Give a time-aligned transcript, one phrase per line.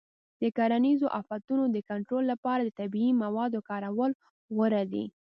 [0.41, 4.11] د کرنیزو آفتونو د کنټرول لپاره د طبیعي موادو کارول
[4.55, 5.05] غوره دي.